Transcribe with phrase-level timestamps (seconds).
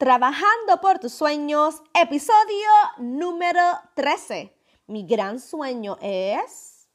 [0.00, 3.60] Trabajando por tus sueños, episodio número
[3.92, 4.50] 13.
[4.86, 6.88] Mi gran sueño es...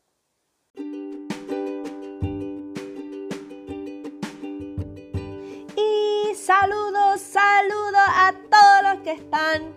[5.78, 9.76] Y saludos, saludos a todos los que están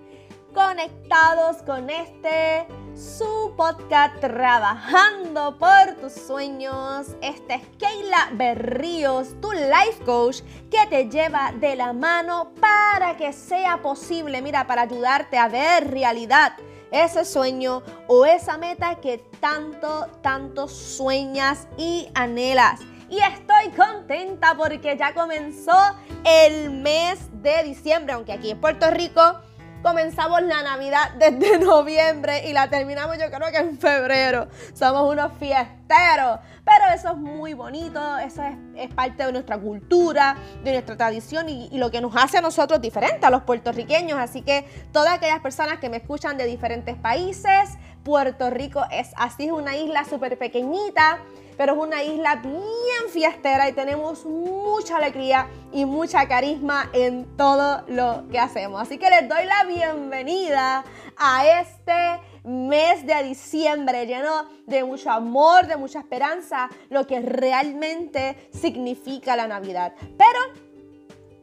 [0.55, 7.09] conectados con este su podcast Trabajando por tus sueños.
[7.21, 10.41] Esta es Keila Berríos, tu life coach
[10.71, 15.91] que te lleva de la mano para que sea posible, mira, para ayudarte a ver
[15.91, 16.53] realidad
[16.91, 22.81] ese sueño o esa meta que tanto, tanto sueñas y anhelas.
[23.11, 25.79] Y estoy contenta porque ya comenzó
[26.25, 29.41] el mes de diciembre, aunque aquí en Puerto Rico
[29.83, 34.49] comenzamos la Navidad desde noviembre y la terminamos yo creo que en febrero.
[34.75, 36.41] Somos unos fiesteros.
[36.65, 38.43] Pero eso es muy bonito, eso
[38.77, 42.41] es, parte de nuestra cultura, de nuestra tradición y, y, lo que nos hace a
[42.43, 44.19] nosotros diferentes, a los puertorriqueños.
[44.19, 49.47] Así que todas aquellas personas que me escuchan de diferentes países, Puerto Rico es así,
[49.47, 51.21] es una isla súper pequeñita
[51.59, 57.83] pero es una isla bien fiestera y tenemos mucha alegría y mucha carisma en todo
[57.89, 58.81] lo que hacemos.
[58.81, 60.85] Así que les doy la bienvenida
[61.17, 68.49] a este mes de diciembre lleno de mucho amor, de mucha esperanza, lo que realmente
[68.53, 69.95] significa la Navidad.
[70.17, 70.69] Pero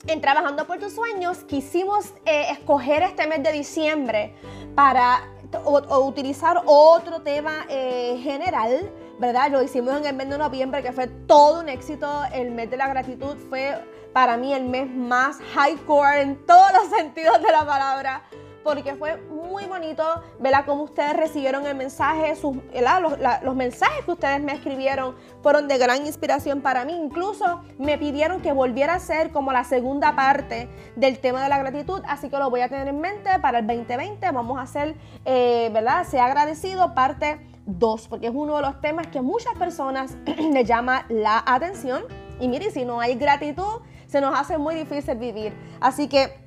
[0.07, 4.33] en Trabajando por tus sueños quisimos eh, escoger este mes de diciembre
[4.75, 9.49] para utilizar otro tema eh, general ¿verdad?
[9.49, 12.23] Lo hicimos en el mes de noviembre, que fue todo un éxito.
[12.33, 13.81] El mes de la gratitud fue
[14.13, 18.23] para mí el mes más hardcore en todos los sentidos de la palabra,
[18.65, 20.03] porque fue muy bonito,
[20.39, 20.63] ¿verdad?
[20.65, 23.13] Cómo ustedes recibieron el mensaje, sus, los,
[23.43, 26.93] los, mensajes que ustedes me escribieron fueron de gran inspiración para mí.
[26.93, 31.59] Incluso me pidieron que volviera a ser como la segunda parte del tema de la
[31.59, 34.31] gratitud, así que lo voy a tener en mente para el 2020.
[34.31, 36.03] Vamos a hacer, eh, ¿verdad?
[36.07, 41.05] Sea agradecido, parte 2, porque es uno de los temas que muchas personas le llama
[41.09, 42.03] la atención.
[42.39, 45.53] Y mire, si no hay gratitud, se nos hace muy difícil vivir.
[45.79, 46.44] Así que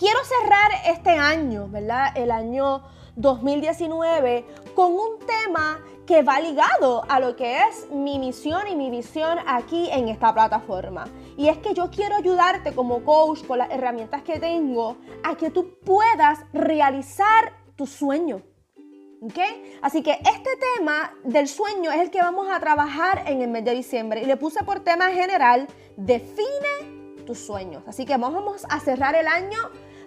[0.00, 2.16] quiero cerrar este año, ¿verdad?
[2.16, 2.82] El año
[3.16, 8.90] 2019 con un tema que va ligado a lo que es mi misión y mi
[8.90, 11.06] visión aquí en esta plataforma.
[11.36, 15.50] Y es que yo quiero ayudarte como coach con las herramientas que tengo a que
[15.50, 18.40] tú puedas realizar tu sueño.
[19.82, 23.66] Así que este tema del sueño es el que vamos a trabajar en el mes
[23.66, 24.22] de diciembre.
[24.22, 25.68] Y le puse por tema general,
[25.98, 27.82] define tus sueños.
[27.86, 29.58] Así que vamos a cerrar el año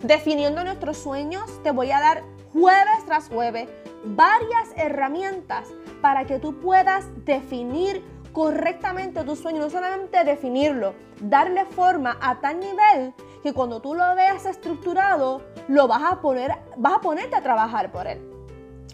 [0.03, 1.49] definiendo nuestros sueños.
[1.63, 3.67] Te voy a dar jueves tras jueves
[4.03, 5.69] varias herramientas
[6.01, 8.03] para que tú puedas definir
[8.33, 14.15] correctamente tu sueño, no solamente definirlo, darle forma a tal nivel que cuando tú lo
[14.15, 18.21] veas estructurado, lo vas a poner, vas a ponerte a trabajar por él.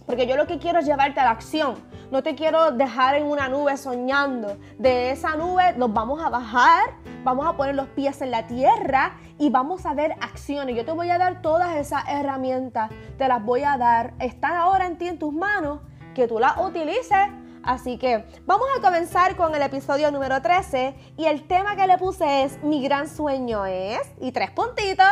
[0.06, 1.76] Porque yo lo que quiero es llevarte a la acción.
[2.12, 4.58] No te quiero dejar en una nube soñando.
[4.80, 9.18] De esa nube nos vamos a bajar, vamos a poner los pies en la tierra
[9.38, 10.76] y vamos a ver acciones.
[10.76, 12.90] Yo te voy a dar todas esas herramientas.
[13.20, 14.16] Te las voy a dar.
[14.20, 15.82] Están ahora en ti, en tus manos,
[16.16, 17.30] que tú las utilices.
[17.62, 22.00] Así que vamos a comenzar con el episodio número 13 y el tema que le
[22.00, 25.06] puse es mi gran sueñño es, y tres puntitos,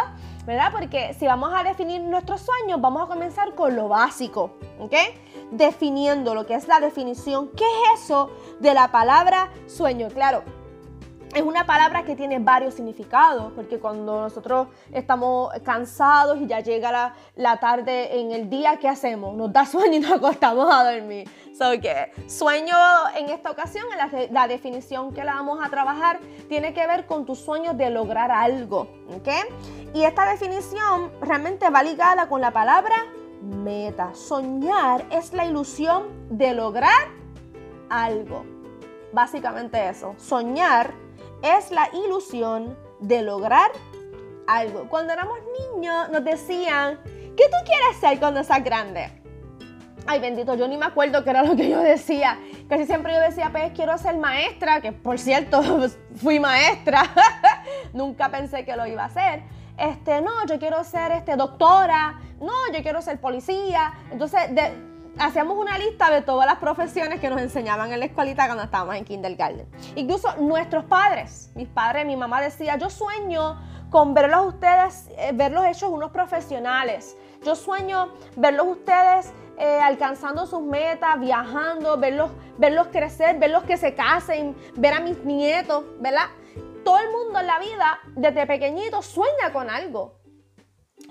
[0.47, 0.71] ¿verdad?
[0.71, 4.93] Porque si vamos a definir nuestros sueños, vamos a comenzar con lo básico, ¿ok?
[5.51, 7.49] Definiendo lo que es la definición.
[7.49, 8.31] ¿Qué es eso
[8.61, 10.07] de la palabra sueño?
[10.07, 10.43] Claro,
[11.35, 17.13] es una palabra que tiene varios significados, porque cuando nosotros estamos cansados y ya llega
[17.35, 19.35] la, tarde en el día, ¿qué hacemos?
[19.35, 21.29] Nos da sueño y nos acostamos a dormir.
[21.57, 21.71] So
[22.27, 22.75] sueño
[23.15, 27.25] en esta ocasión, la, la, definición que la vamos a trabajar, tiene que ver con
[27.25, 28.87] tus sueños de lograr algo.
[29.15, 29.27] ¿ok?
[29.93, 32.95] Y esta definición realmente va ligada con la palabra
[33.41, 34.13] meta.
[34.13, 37.07] Soñar es la ilusión de lograr
[37.89, 38.45] algo.
[39.13, 40.13] Básicamente eso.
[40.17, 41.06] Soñar
[41.41, 43.71] es la ilusión de lograr
[44.47, 44.87] algo.
[44.89, 45.37] Cuando éramos
[45.73, 49.11] niños nos decían, ¿qué tú quieres ser cuando seas grande?
[50.09, 52.39] Ay, bendito, yo ni me acuerdo qué era lo que yo decía.
[52.69, 55.61] Casi siempre yo decía, pues quiero ser maestra, que por cierto
[56.15, 57.03] fui maestra.
[57.93, 59.43] Nunca pensé que lo iba a hacer.
[59.77, 62.21] Este, no, yo quiero ser este, doctora.
[62.39, 63.93] No, yo quiero ser policía.
[64.09, 64.71] Entonces, de,
[65.19, 68.95] hacíamos una lista de todas las profesiones que nos enseñaban en la escuelita cuando estábamos
[68.95, 69.67] en kindergarten.
[69.95, 73.59] Incluso nuestros padres, mis padres, mi mamá decía, yo sueño
[73.89, 77.17] con verlos ustedes, eh, verlos hechos unos profesionales.
[77.43, 83.95] Yo sueño verlos ustedes eh, alcanzando sus metas, viajando, verlos, verlos crecer, verlos que se
[83.95, 86.27] casen, ver a mis nietos, ¿verdad?
[86.83, 90.17] Todo el mundo en la vida, desde pequeñito, sueña con algo.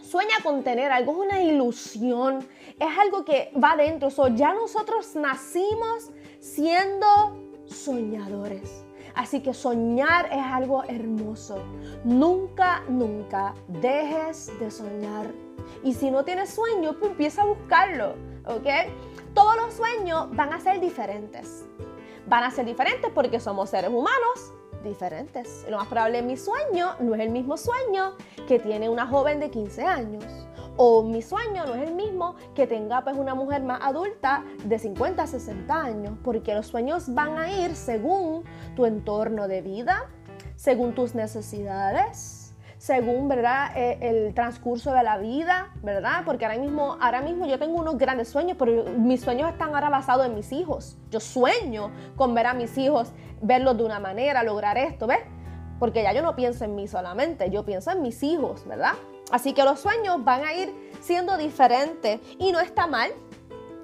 [0.02, 2.46] Sueña con tener algo, es una ilusión,
[2.78, 4.08] es algo que va dentro.
[4.34, 7.06] ya nosotros nacimos siendo
[7.66, 8.84] soñadores.
[9.14, 11.58] Así que soñar es algo hermoso.
[12.04, 15.32] Nunca, nunca dejes de soñar.
[15.82, 18.14] Y si no tienes sueño, pues empieza a buscarlo,
[18.46, 18.92] ¿ok?
[19.32, 21.64] Todos los sueños van a ser diferentes.
[22.26, 24.52] Van a ser diferentes porque somos seres humanos
[24.84, 25.64] diferentes.
[25.68, 28.14] Lo más probable, mi sueño no es el mismo sueño
[28.46, 30.45] que tiene una joven de 15 años.
[30.78, 34.78] O mi sueño no es el mismo que tenga pues una mujer más adulta de
[34.78, 38.44] 50 a 60 años, porque los sueños van a ir según
[38.74, 40.04] tu entorno de vida,
[40.54, 43.70] según tus necesidades, según, ¿verdad?
[43.74, 46.24] Eh, el transcurso de la vida, ¿verdad?
[46.26, 49.88] Porque ahora mismo, ahora mismo yo tengo unos grandes sueños, pero mis sueños están ahora
[49.88, 50.98] basados en mis hijos.
[51.10, 55.20] Yo sueño con ver a mis hijos, verlos de una manera, lograr esto, ¿ves?
[55.78, 58.92] Porque ya yo no pienso en mí solamente, yo pienso en mis hijos, ¿verdad?
[59.30, 63.12] Así que los sueños van a ir siendo diferentes y no está mal.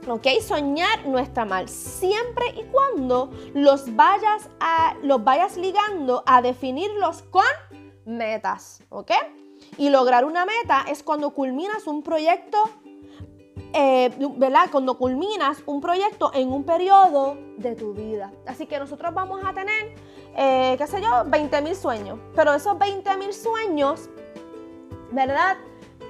[0.09, 0.27] ¿Ok?
[0.41, 7.23] Soñar no está mal, siempre y cuando los vayas, a, los vayas ligando a definirlos
[7.23, 7.45] con
[8.05, 9.13] metas, ¿ok?
[9.79, 12.59] Y lograr una meta es cuando culminas un proyecto,
[13.73, 14.69] eh, ¿verdad?
[14.73, 18.33] Cuando culminas un proyecto en un periodo de tu vida.
[18.47, 19.95] Así que nosotros vamos a tener,
[20.37, 22.19] eh, qué sé yo, 20 mil sueños.
[22.35, 24.11] Pero esos 20 mil sueños
[25.13, 25.57] ¿verdad?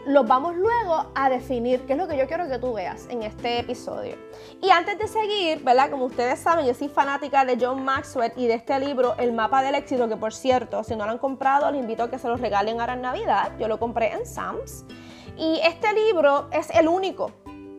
[0.05, 3.23] Los vamos luego a definir, qué es lo que yo quiero que tú veas en
[3.23, 4.17] este episodio.
[4.61, 5.91] Y antes de seguir, ¿verdad?
[5.91, 9.63] Como ustedes saben, yo soy fanática de John Maxwell y de este libro, El mapa
[9.63, 12.27] del éxito, que por cierto, si no lo han comprado, les invito a que se
[12.27, 13.53] los regalen ahora en Navidad.
[13.61, 14.85] Yo lo compré en Sam's.
[15.37, 17.31] Y este libro es el único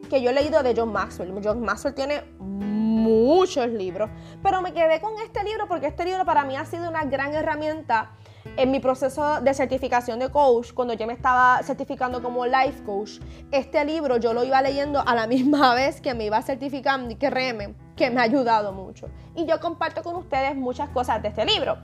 [0.10, 1.34] que yo he leído de John Maxwell.
[1.44, 4.10] John Maxwell tiene muchos libros,
[4.42, 7.34] pero me quedé con este libro porque este libro para mí ha sido una gran
[7.34, 8.12] herramienta
[8.58, 13.20] en mi proceso de certificación de coach, cuando yo me estaba certificando como life coach,
[13.52, 17.16] este libro yo lo iba leyendo a la misma vez que me iba certificando y
[17.16, 19.10] que créeme, que me ha ayudado mucho.
[19.36, 21.78] Y yo comparto con ustedes muchas cosas de este libro.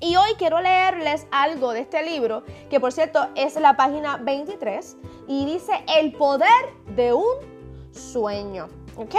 [0.00, 4.96] Y hoy quiero leerles algo de este libro, que por cierto es la página 23,
[5.28, 6.48] y dice El poder
[6.96, 7.51] de un
[8.12, 8.68] sueño.
[8.96, 9.14] ¿Ok?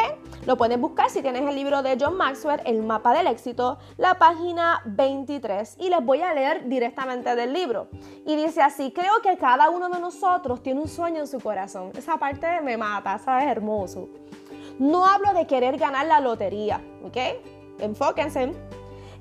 [0.45, 4.19] Lo pueden buscar si tienes el libro de John Maxwell, El mapa del éxito, la
[4.19, 5.78] página 23.
[5.80, 7.88] Y les voy a leer directamente del libro.
[8.25, 11.92] Y dice así, creo que cada uno de nosotros tiene un sueño en su corazón.
[11.98, 13.48] Esa parte me mata, ¿sabes?
[13.48, 14.10] Hermoso.
[14.78, 17.18] No hablo de querer ganar la lotería, ¿ok?
[17.80, 18.54] Enfóquense.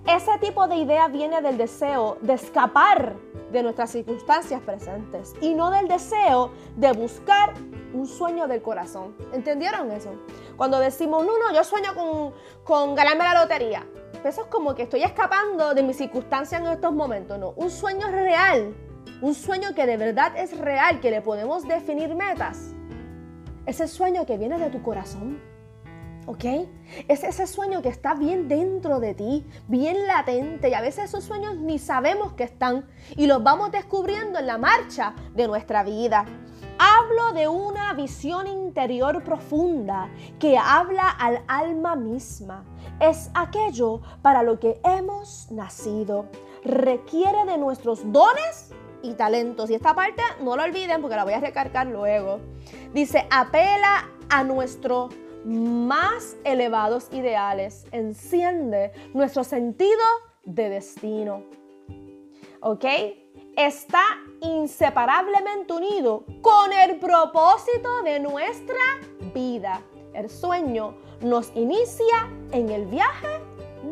[0.07, 3.15] Ese tipo de idea viene del deseo de escapar
[3.53, 7.55] de nuestras circunstancias presentes y no del deseo de buscar
[7.93, 9.15] un sueño del corazón.
[9.33, 10.11] ¿Entendieron eso?
[10.57, 12.33] Cuando decimos, no, no, yo sueño con,
[12.65, 13.87] con ganarme la lotería.
[14.25, 17.39] Eso es como que estoy escapando de mis circunstancias en estos momentos.
[17.39, 18.75] No, un sueño real.
[19.21, 22.75] Un sueño que de verdad es real, que le podemos definir metas.
[23.67, 25.52] Ese sueño que viene de tu corazón.
[26.27, 26.45] ¿Ok?
[27.09, 31.25] Es ese sueño que está bien dentro de ti, bien latente y a veces esos
[31.25, 32.87] sueños ni sabemos que están
[33.17, 36.25] y los vamos descubriendo en la marcha de nuestra vida.
[36.79, 40.09] Hablo de una visión interior profunda
[40.39, 42.65] que habla al alma misma.
[43.01, 46.27] Es aquello para lo que hemos nacido.
[46.65, 48.73] Requiere de nuestros dones
[49.03, 49.71] y talentos.
[49.71, 52.41] Y esta parte no lo olviden porque la voy a recargar luego.
[52.93, 55.09] Dice, apela a nuestro
[55.45, 57.85] más elevados ideales.
[57.93, 60.03] Enciende nuestro sentido
[60.45, 61.45] de destino.
[62.61, 62.85] ¿Ok?
[63.57, 64.03] Está
[64.41, 68.81] inseparablemente unido con el propósito de nuestra
[69.35, 69.83] vida.
[70.15, 73.29] El sueño nos inicia en el viaje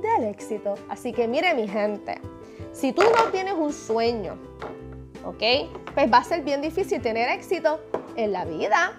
[0.02, 0.74] del éxito.
[0.88, 2.20] Así que mire mi gente,
[2.72, 4.38] si tú no tienes un sueño,
[5.24, 5.70] ¿ok?
[5.94, 7.80] Pues va a ser bien difícil tener éxito
[8.16, 8.96] en la vida.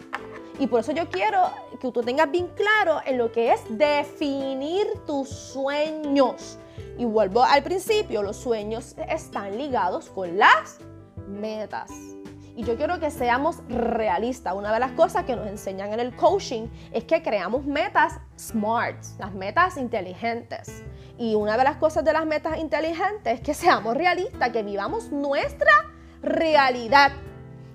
[0.60, 4.88] Y por eso yo quiero que tú tengas bien claro en lo que es definir
[5.05, 6.58] tus sueños.
[6.98, 10.79] Y vuelvo al principio, los sueños están ligados con las
[11.27, 11.91] metas.
[12.55, 14.53] Y yo quiero que seamos realistas.
[14.53, 18.98] Una de las cosas que nos enseñan en el coaching es que creamos metas smart,
[19.20, 20.84] las metas inteligentes.
[21.17, 25.12] Y una de las cosas de las metas inteligentes es que seamos realistas, que vivamos
[25.12, 25.72] nuestra
[26.22, 27.13] realidad.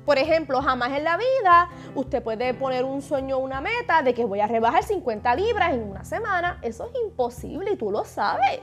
[0.06, 4.24] Por ejemplo, jamás en la vida usted puede poner un sueño, una meta de que
[4.24, 6.60] voy a rebajar 50 libras en una semana.
[6.62, 8.60] Eso es imposible y tú lo sabes.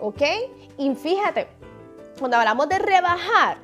[0.00, 0.22] ¿Ok?
[0.78, 1.48] Y fíjate,
[2.20, 3.58] cuando hablamos de rebajar,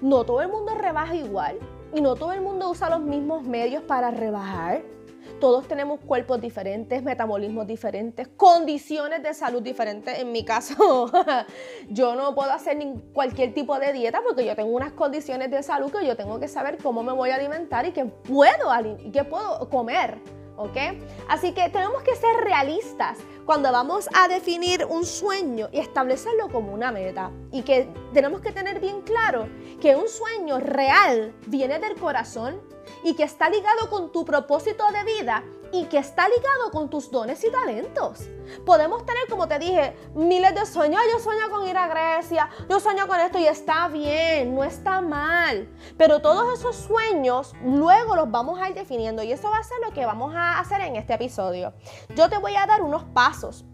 [0.00, 1.58] no todo el mundo rebaja igual
[1.92, 4.82] y no todo el mundo usa los mismos medios para rebajar.
[5.40, 10.18] Todos tenemos cuerpos diferentes, metabolismos diferentes, condiciones de salud diferentes.
[10.18, 11.10] En mi caso,
[11.90, 12.78] yo no puedo hacer
[13.12, 16.48] cualquier tipo de dieta porque yo tengo unas condiciones de salud que yo tengo que
[16.48, 18.70] saber cómo me voy a alimentar y qué puedo,
[19.12, 20.18] qué puedo comer.
[20.56, 20.76] ¿Ok?
[21.28, 26.72] Así que tenemos que ser realistas cuando vamos a definir un sueño y establecerlo como
[26.72, 27.30] una meta.
[27.52, 29.48] Y que tenemos que tener bien claro
[29.80, 32.60] que un sueño real viene del corazón
[33.04, 37.10] y que está ligado con tu propósito de vida y que está ligado con tus
[37.10, 38.28] dones y talentos.
[38.64, 41.00] Podemos tener, como te dije, miles de sueños.
[41.12, 45.00] Yo sueño con ir a Grecia, yo sueño con esto y está bien, no está
[45.00, 45.68] mal.
[45.96, 49.78] Pero todos esos sueños luego los vamos a ir definiendo y eso va a ser
[49.84, 51.74] lo que vamos a hacer en este episodio.
[52.14, 53.64] Yo te voy a dar unos pasos,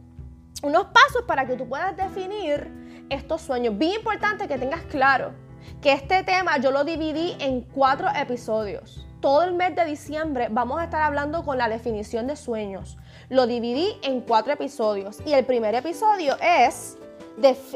[0.62, 3.76] unos pasos para que tú puedas definir estos sueños.
[3.76, 5.34] Bien importante que tengas claro
[5.80, 10.80] que este tema yo lo dividí en cuatro episodios todo el mes de diciembre vamos
[10.80, 12.98] a estar hablando con la definición de sueños.
[13.30, 16.98] Lo dividí en cuatro episodios y el primer episodio es,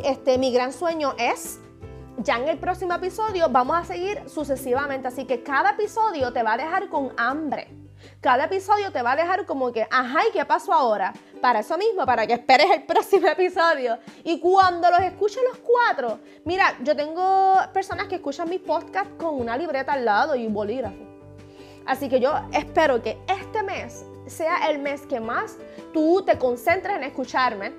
[0.04, 1.60] este, mi gran sueño es,
[2.18, 6.54] ya en el próximo episodio vamos a seguir sucesivamente, así que cada episodio te va
[6.54, 7.68] a dejar con hambre.
[8.20, 11.12] Cada episodio te va a dejar como que, ajá, ¿y qué pasó ahora?
[11.40, 13.98] Para eso mismo, para que esperes el próximo episodio.
[14.24, 19.40] Y cuando los escuches los cuatro, mira, yo tengo personas que escuchan mis podcasts con
[19.40, 21.15] una libreta al lado y un bolígrafo.
[21.86, 25.56] Así que yo espero que este mes sea el mes que más
[25.92, 27.72] tú te concentres en escucharme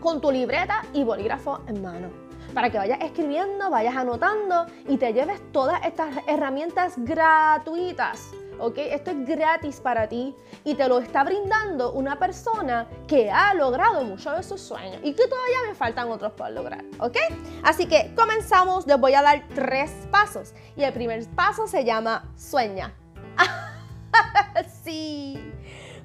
[0.00, 2.08] con tu libreta y bolígrafo en mano.
[2.52, 8.30] Para que vayas escribiendo, vayas anotando y te lleves todas estas herramientas gratuitas.
[8.58, 8.78] ¿ok?
[8.78, 14.04] Esto es gratis para ti y te lo está brindando una persona que ha logrado
[14.04, 17.16] muchos de sus sueños y que todavía me faltan otros por lograr, ¿ok?
[17.62, 22.30] Así que comenzamos, les voy a dar tres pasos y el primer paso se llama
[22.36, 22.94] sueña.
[24.84, 25.52] sí,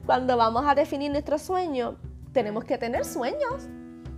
[0.05, 1.97] cuando vamos a definir nuestro sueño,
[2.33, 3.67] tenemos que tener sueños.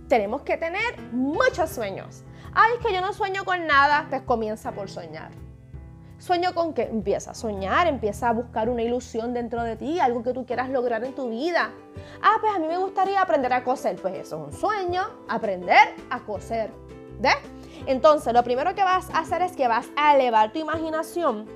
[0.08, 2.24] Tenemos que tener muchos sueños.
[2.54, 5.30] Ay, es que yo no sueño con nada, pues comienza por soñar.
[6.18, 10.22] Sueño con que empieza a soñar, empieza a buscar una ilusión dentro de ti, algo
[10.22, 11.70] que tú quieras lograr en tu vida.
[12.22, 13.96] Ah, pues a mí me gustaría aprender a coser.
[13.96, 16.70] Pues eso es un sueño, aprender a coser.
[17.20, 17.36] ¿Ves?
[17.86, 21.46] Entonces, lo primero que vas a hacer es que vas a elevar tu imaginación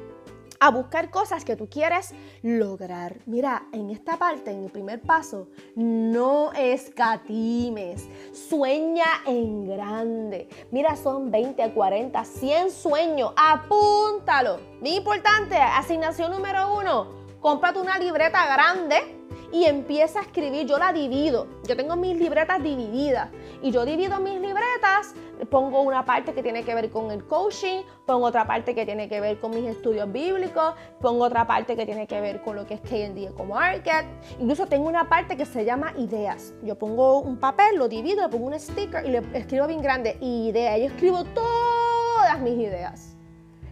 [0.61, 3.17] a buscar cosas que tú quieres lograr.
[3.27, 10.49] Mira, en esta parte, en el primer paso, no escatimes, sueña en grande.
[10.71, 14.59] Mira, son 20, 40, 100 sueños, apúntalo.
[14.81, 17.09] Muy importante, asignación número uno,
[17.41, 19.16] cómprate una libreta grande
[19.57, 20.67] y empieza a escribir.
[20.67, 21.47] Yo la divido.
[21.67, 23.31] Yo tengo mis libretas divididas
[23.63, 25.15] y yo divido mis libretas.
[25.51, 29.09] Pongo una parte que tiene que ver con el coaching, pongo otra parte que tiene
[29.09, 32.67] que ver con mis estudios bíblicos, pongo otra parte que tiene que ver con lo
[32.67, 34.05] que es KD como Market.
[34.39, 36.53] Incluso tengo una parte que se llama ideas.
[36.63, 40.19] Yo pongo un papel, lo divido, le pongo un sticker y le escribo bien grande
[40.21, 40.77] idea.
[40.77, 43.16] Yo escribo todas mis ideas.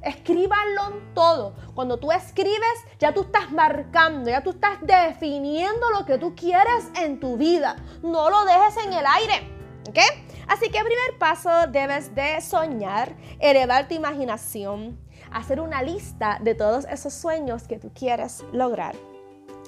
[0.04, 1.54] Escríbanlo todo.
[1.74, 6.84] Cuando tú escribes, ya tú estás marcando, ya tú estás definiendo lo que tú quieres
[6.96, 7.76] en tu vida.
[8.02, 9.50] No lo dejes en el aire.
[9.88, 9.98] ¿Ok?
[10.46, 14.98] Así que primer paso debes de soñar, elevar tu imaginación,
[15.32, 18.94] hacer una lista de todos esos sueños que tú quieres lograr.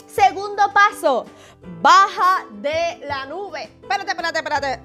[0.07, 1.27] Segundo paso,
[1.81, 3.65] baja de la nube.
[3.65, 4.81] Espérate, espérate, espérate.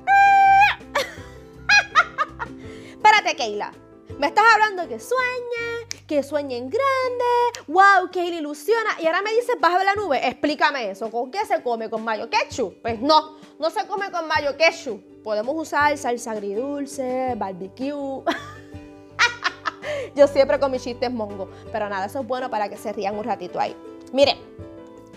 [2.95, 3.71] espérate, Keila.
[4.19, 9.01] Me estás hablando que sueñe, que sueñe en grande, wow, que ilusiona.
[9.01, 10.25] Y ahora me dices, baja de la nube.
[10.27, 11.09] Explícame eso.
[11.09, 11.89] ¿Con qué se come?
[11.89, 12.81] ¿Con mayo ketchup?
[12.81, 15.23] Pues no, no se come con mayo ketchup.
[15.23, 18.23] Podemos usar salsa agridulce, barbecue.
[20.15, 21.49] Yo siempre con mis chistes mongo.
[21.71, 23.75] Pero nada, eso es bueno para que se rían un ratito ahí.
[24.13, 24.37] Mire,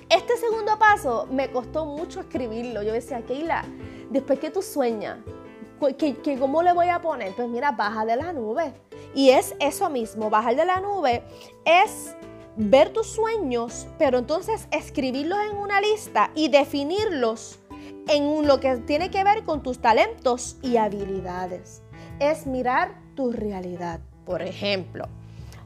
[0.09, 2.83] este segundo paso me costó mucho escribirlo.
[2.83, 3.65] Yo decía, Keila,
[4.11, 5.19] después que tú sueñas,
[5.97, 7.35] ¿Que, ¿Cómo le voy a poner?
[7.35, 8.73] Pues mira, baja de la nube.
[9.15, 11.23] Y es eso mismo, bajar de la nube
[11.65, 12.17] es
[12.57, 17.61] ver tus sueños, pero entonces escribirlos en una lista y definirlos
[18.09, 21.83] en lo que tiene que ver con tus talentos y habilidades.
[22.19, 24.01] Es mirar tu realidad.
[24.25, 25.07] Por ejemplo,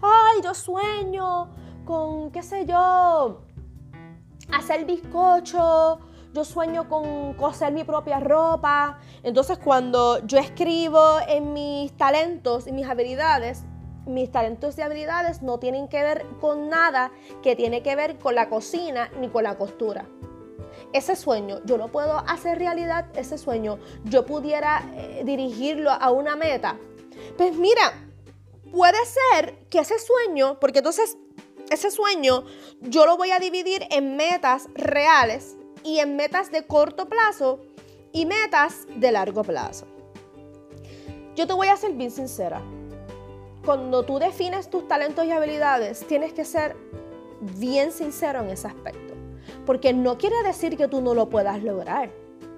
[0.03, 1.49] ay, yo sueño
[1.85, 3.41] con, qué sé yo,
[4.53, 6.01] hacer bizcocho
[6.35, 8.99] yo sueño con coser mi propia ropa.
[9.23, 13.65] Entonces cuando yo escribo en mis talentos y mis habilidades,
[14.07, 18.35] mis talentos y habilidades no tienen que ver con nada que tiene que ver con
[18.35, 20.07] la cocina ni con la costura.
[20.93, 26.37] Ese sueño yo lo puedo hacer realidad, ese sueño yo pudiera eh, dirigirlo a una
[26.37, 26.79] meta.
[27.37, 28.09] Pues mira,
[28.73, 31.19] puede ser que ese sueño, porque entonces
[31.71, 32.45] ese sueño
[32.81, 37.61] yo lo voy a dividir en metas reales y en metas de corto plazo
[38.13, 39.87] y metas de largo plazo.
[41.37, 42.61] Yo te voy a ser bien sincera.
[43.65, 46.75] Cuando tú defines tus talentos y habilidades, tienes que ser
[47.41, 49.15] bien sincero en ese aspecto.
[49.65, 52.11] Porque no quiere decir que tú no lo puedas lograr.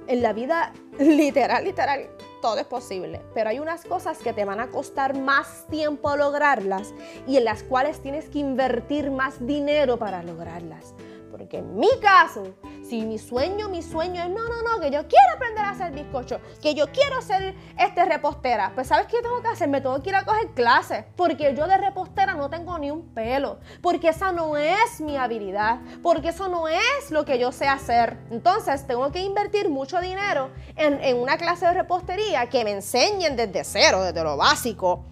[0.07, 2.09] En la vida, literal, literal,
[2.41, 3.21] todo es posible.
[3.35, 6.95] Pero hay unas cosas que te van a costar más tiempo lograrlas
[7.27, 10.95] y en las cuales tienes que invertir más dinero para lograrlas.
[11.40, 12.54] Porque en mi caso,
[12.87, 15.90] si mi sueño, mi sueño es, no, no, no, que yo quiero aprender a hacer
[15.90, 19.66] bizcocho, que yo quiero ser este repostera, pues ¿sabes qué tengo que hacer?
[19.66, 23.14] Me tengo que ir a coger clases, porque yo de repostera no tengo ni un
[23.14, 27.66] pelo, porque esa no es mi habilidad, porque eso no es lo que yo sé
[27.66, 28.18] hacer.
[28.30, 33.35] Entonces tengo que invertir mucho dinero en, en una clase de repostería que me enseñen
[33.35, 35.06] desde cero, desde lo básico.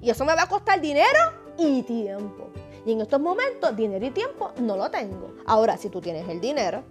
[0.00, 2.50] Y eso me va a costar dinero y tiempo.
[2.86, 5.34] Y en estos momentos, dinero y tiempo no lo tengo.
[5.46, 6.82] Ahora, si tú tienes el dinero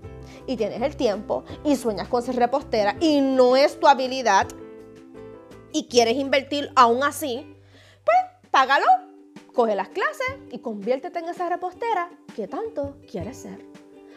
[0.45, 4.47] y tienes el tiempo y sueñas con ser repostera y no es tu habilidad
[5.71, 7.55] y quieres invertir aún así,
[8.05, 8.85] pues págalo,
[9.53, 13.67] coge las clases y conviértete en esa repostera que tanto quieres ser.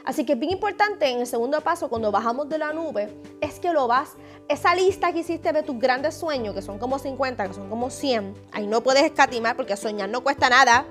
[0.05, 3.09] Así que es bien importante en el segundo paso, cuando bajamos de la nube,
[3.41, 4.17] es que lo vas,
[4.49, 7.89] esa lista que hiciste de tus grandes sueños, que son como 50, que son como
[7.89, 10.87] 100, ahí no puedes escatimar porque soñar no cuesta nada.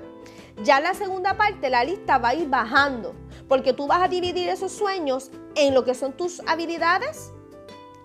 [0.62, 3.14] Ya la segunda parte la lista va a ir bajando,
[3.48, 7.32] porque tú vas a dividir esos sueños en lo que son tus habilidades,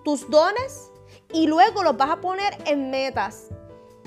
[0.04, 0.90] tus dones,
[1.32, 3.48] y luego los vas a poner en metas.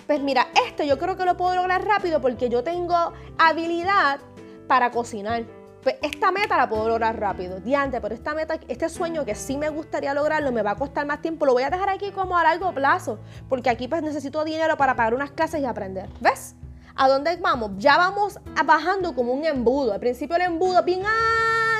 [0.08, 4.20] Pues mira, esto yo creo que lo puedo lograr rápido porque yo tengo habilidad
[4.68, 5.46] para cocinar.
[5.84, 7.60] Pues esta meta la puedo lograr rápido.
[7.60, 11.08] Diante, pero esta meta, este sueño que sí me gustaría lograrlo, me va a costar
[11.08, 11.46] más tiempo.
[11.46, 13.20] Lo voy a dejar aquí como a largo plazo.
[13.50, 16.10] Porque aquí pues necesito dinero para pagar unas clases y aprender.
[16.20, 16.56] ¿Ves?
[16.96, 17.72] ¿A dónde vamos?
[17.78, 19.94] Ya vamos bajando como un embudo.
[19.94, 21.04] Al principio el embudo es bien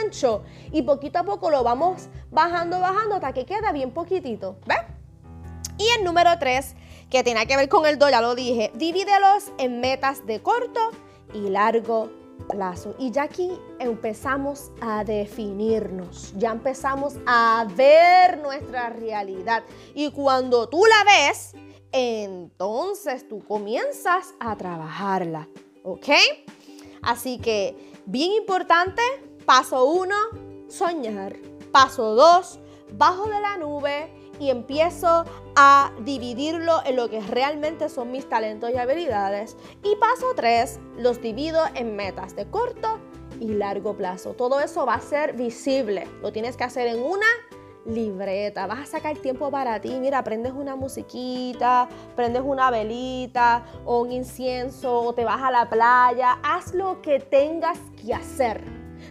[0.04, 4.58] ancho y poquito a poco lo vamos bajando, bajando hasta que queda bien poquitito.
[4.66, 4.80] ¿Ves?
[5.78, 6.76] Y el número 3,
[7.10, 10.92] que tiene que ver con el 2, ya lo dije, divídelos en metas de corto
[11.34, 12.12] y largo
[12.48, 12.96] plazo.
[13.00, 19.64] Y ya aquí empezamos a definirnos, ya empezamos a ver nuestra realidad.
[19.94, 21.56] Y cuando tú la ves,
[21.92, 25.48] entonces tú comienzas a trabajarla,
[25.84, 26.10] ¿ok?
[27.02, 27.76] Así que,
[28.06, 29.02] bien importante,
[29.46, 30.16] paso uno,
[30.68, 31.36] soñar.
[31.72, 32.60] Paso dos,
[32.98, 35.24] bajo de la nube y empiezo
[35.56, 39.56] a dividirlo en lo que realmente son mis talentos y habilidades.
[39.84, 43.00] Y paso tres, los divido en metas de corto
[43.40, 44.34] y largo plazo.
[44.34, 46.08] Todo eso va a ser visible.
[46.22, 47.28] Lo tienes que hacer en una
[47.86, 54.02] libreta, vas a sacar tiempo para ti, mira, prendes una musiquita, prendes una velita o
[54.02, 58.64] un incienso o te vas a la playa, haz lo que tengas que hacer.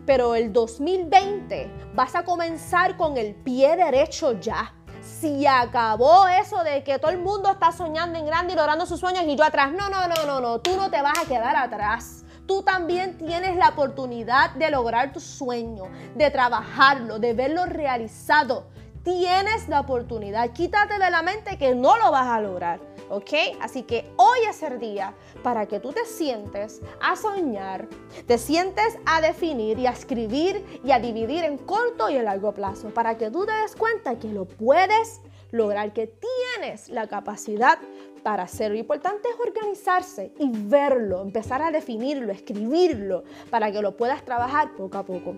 [0.06, 4.74] Pero el 2020 vas a comenzar con el pie derecho ya.
[5.02, 9.00] Si acabó eso de que todo el mundo está soñando en grande y logrando sus
[9.00, 11.56] sueños y yo atrás, no, no, no, no, no, tú no te vas a quedar
[11.56, 15.84] atrás tú también tienes la oportunidad de lograr tu sueño,
[16.16, 18.66] de trabajarlo, de verlo realizado.
[19.04, 20.50] Tienes la oportunidad.
[20.50, 22.80] Quítate de la mente que no lo vas a lograr.
[23.08, 23.30] ¿Ok?
[23.60, 27.86] Así que hoy es el día para que tú te sientes a soñar,
[28.26, 32.52] te sientes a definir y a escribir y a dividir en corto y en largo
[32.52, 35.20] plazo, para que tú te des cuenta que lo puedes
[35.52, 36.12] lograr, que
[36.56, 37.78] tienes la capacidad
[38.22, 38.74] para hacerlo.
[38.74, 44.74] Lo importante es organizarse y verlo, empezar a definirlo, escribirlo, para que lo puedas trabajar
[44.76, 45.34] poco a poco.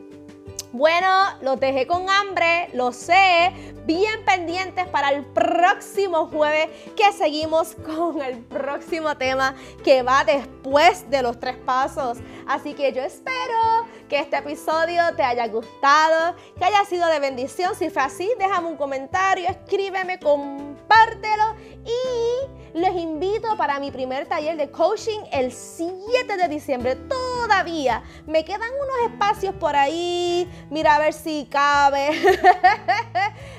[0.73, 1.07] Bueno,
[1.43, 3.53] los dejé con hambre, lo sé.
[3.85, 11.11] Bien pendientes para el próximo jueves que seguimos con el próximo tema que va después
[11.11, 12.19] de los tres pasos.
[12.47, 17.75] Así que yo espero que este episodio te haya gustado, que haya sido de bendición.
[17.75, 22.32] Si fue así, déjame un comentario, escríbeme, compártelo y
[23.57, 26.97] para mi primer taller de coaching el 7 de diciembre.
[26.97, 30.49] Todavía me quedan unos espacios por ahí.
[30.71, 32.11] Mira a ver si cabe.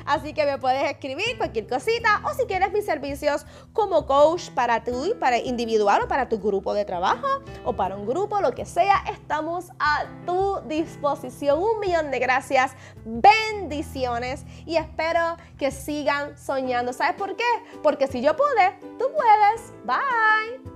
[0.05, 4.83] Así que me puedes escribir cualquier cosita o si quieres mis servicios como coach para
[4.83, 7.27] ti, para individual o para tu grupo de trabajo
[7.65, 11.61] o para un grupo, lo que sea, estamos a tu disposición.
[11.61, 12.73] Un millón de gracias,
[13.05, 16.93] bendiciones y espero que sigan soñando.
[16.93, 17.43] ¿Sabes por qué?
[17.81, 19.73] Porque si yo pude, tú puedes.
[19.85, 20.72] Bye.